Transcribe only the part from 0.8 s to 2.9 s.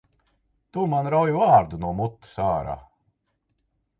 man rauj vārdu no mutes ārā!